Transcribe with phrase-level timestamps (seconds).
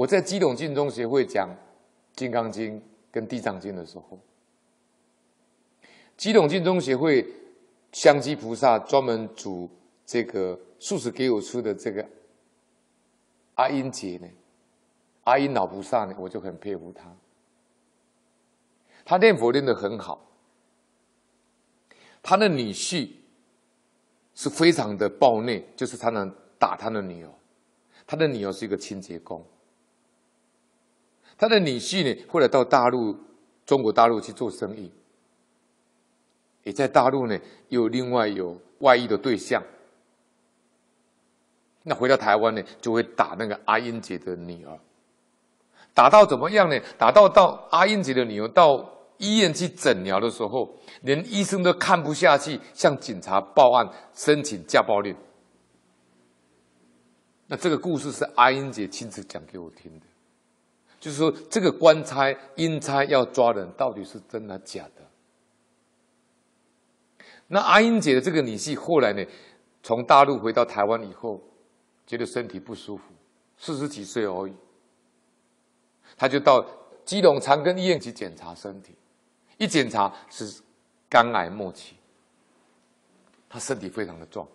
[0.00, 1.46] 我在基隆净宗协会讲
[2.16, 2.80] 《金刚经》
[3.10, 4.18] 跟《地藏经》的时候，
[6.16, 7.22] 基隆净宗协会
[7.92, 9.68] 香积菩萨专门煮
[10.06, 12.02] 这个素食给我吃的这个
[13.56, 14.26] 阿英姐呢，
[15.24, 17.14] 阿英老菩萨呢，我就很佩服他。
[19.04, 20.32] 他念佛念得很好，
[22.22, 23.10] 他的女婿
[24.34, 27.30] 是非常的暴虐，就是常常打他的女儿。
[28.06, 29.44] 他的女儿是一个清洁工。
[31.40, 33.16] 他的女婿呢，后来到大陆，
[33.64, 34.92] 中国大陆去做生意，
[36.64, 37.38] 也在大陆呢，
[37.70, 39.62] 又另外有外遇的对象。
[41.82, 44.78] 那回到台湾呢，就会打那个阿英姐的女儿，
[45.94, 46.78] 打到怎么样呢？
[46.98, 55.16] 打到到阿英姐的女儿到医院去诊疗的时候，连医生都看不下去，向警察报案，申请家暴令。
[57.46, 60.06] 那这个故事是阿英姐亲自讲给我听的。
[61.00, 65.02] 就是说，这个官差、阴差要抓人，到底是真的假的？
[67.48, 69.24] 那阿英姐的这个女婿后来呢，
[69.82, 71.42] 从大陆回到台湾以后，
[72.06, 73.04] 觉得身体不舒服，
[73.56, 74.54] 四十几岁而已，
[76.18, 76.64] 他就到
[77.06, 78.94] 基隆长庚医院去检查身体，
[79.56, 80.60] 一检查是
[81.08, 81.96] 肝癌末期，
[83.48, 84.46] 他身体非常的壮，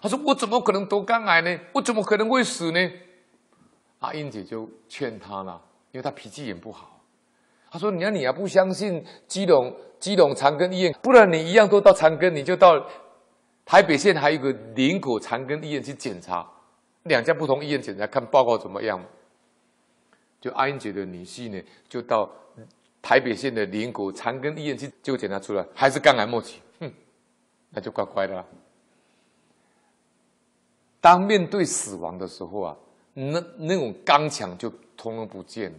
[0.00, 1.58] 他说：“我怎么可能得肝癌呢？
[1.72, 2.78] 我怎么可能会死呢？”
[4.06, 7.00] 阿英姐就劝他了，因为他脾气也不好。
[7.68, 12.72] 他说：“你看你还不相信基隆基隆长庚医院，不然你一样都到长庚，你就到
[13.64, 16.48] 台北县还有个林口长庚医院去检查，
[17.02, 19.04] 两家不同医院检查看报告怎么样。”
[20.40, 22.30] 就阿英姐的女婿呢，就到
[23.02, 26.92] 台北县的林口长庚医院去就检查出来还是肝癌末期，哼，
[27.70, 28.46] 那就乖乖的了。
[31.00, 32.76] 当面对死亡的时候啊。
[33.18, 35.78] 那那种刚强就通通不见了。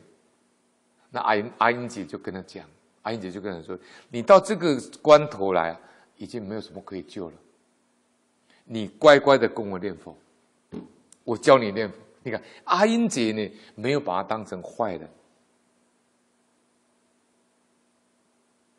[1.12, 2.66] 那阿英阿英姐就跟他讲，
[3.04, 3.78] 阿英姐就跟他说
[4.10, 5.78] ：“你到这个关头来，
[6.18, 7.36] 已经没有什么可以救了。
[8.66, 10.18] 你乖乖的跟我念佛，
[11.24, 11.96] 我教你念佛。
[12.24, 15.08] 你看阿英姐呢，没有把他当成坏人。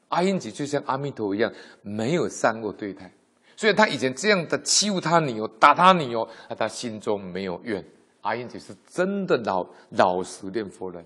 [0.09, 1.53] 阿英姐就像阿弥陀一样，
[1.83, 3.13] 没有善恶对待。
[3.57, 6.29] 所以他以前这样的欺负他女儿，打他女儿，
[6.59, 7.85] 他心中没有怨。”
[8.23, 11.05] 阿英姐是真的老老实念佛人。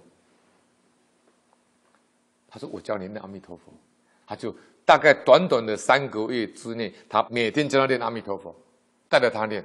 [2.49, 3.73] 他说：“我教你念阿弥陀佛。”
[4.27, 8.55] 他就大概短短的三个月之内，他每天教他念阿弥陀佛，
[9.09, 9.65] 带着他念。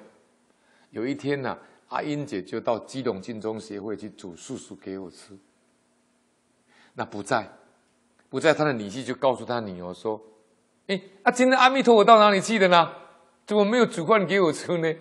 [0.91, 1.59] 有一天呢、啊，
[1.89, 5.37] 阿英姐就到基隆净宗协会去煮素食给我吃。
[6.93, 7.49] 那不在，
[8.29, 10.21] 不在，他的女婿就告诉他女儿说
[10.87, 12.93] ：“哎，啊，今天阿弥陀佛到哪里去了呢？
[13.45, 14.93] 怎么没有煮饭给我吃呢？”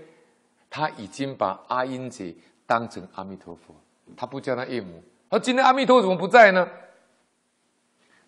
[0.77, 2.35] 他已经把阿英姐
[2.67, 3.75] 当成阿弥陀佛，
[4.15, 5.03] 他不叫他岳母。
[5.31, 6.69] 而今天阿弥陀佛怎么不在呢？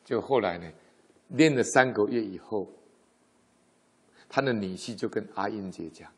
[0.03, 0.67] 就后来呢，
[1.27, 2.67] 练了三个月以后，
[4.31, 6.11] 他的女婿就跟阿英姐讲，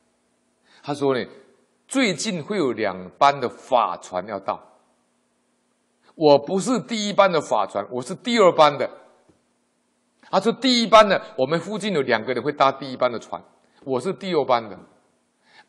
[0.85, 1.27] 他说呢，
[1.89, 4.63] 最近会有两班的法船要到，
[6.15, 8.89] 我不是第一班的法船，我是第二班的。
[10.31, 13.43] 他说第一班的，我们附近有两个人会搭第一班的船，
[13.83, 14.79] 我是第二班的。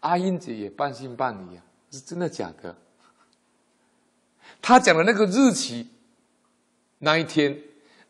[0.01, 2.75] 阿英姐也半信半疑啊，是真的假的？
[4.61, 5.87] 他讲的那个日期，
[6.99, 7.57] 那一天，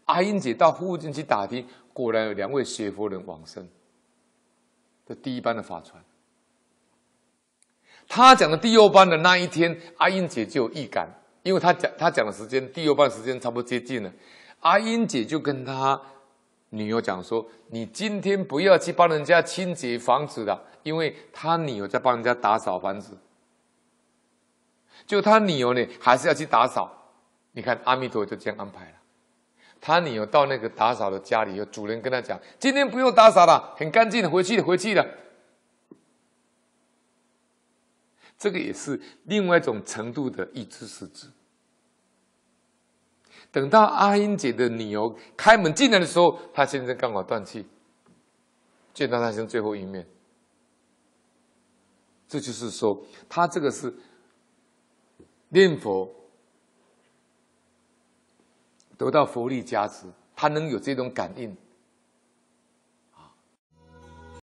[0.06, 3.70] 阿英姐到附近去打听，果然有两位学佛人往生。
[5.06, 6.02] 的第一班的法船，
[8.08, 11.10] 他讲的第二班的那一天，阿英姐就有预感，
[11.44, 14.14] 因为他讲他讲的时间，第二班时间差不多接近了，
[14.60, 16.00] 阿英姐就跟他
[16.72, 23.16] 女儿讲说：“你今天不要去帮人家清洁房子了。”因为他女儿在帮人家打扫房子，
[25.06, 26.92] 就他女儿呢，还是要去打扫。
[27.52, 28.94] 你看阿弥陀就这样安排了。
[29.80, 35.06] 他女儿到那个打扫的家里，有主人跟他讲：“今天不用打扫了，很干净的，回去了，回去了。”
[38.40, 41.28] 这个也是另外一种程度的意思实质。
[43.52, 47.66] 等到阿英姐的女儿开门进来的时候，他先生刚好断气，
[48.94, 50.08] 见到他先生最后一面。
[52.28, 53.94] 这就是说，他这个是
[55.50, 56.10] 念佛
[58.98, 61.54] 得到佛力加持，他能有这种感应，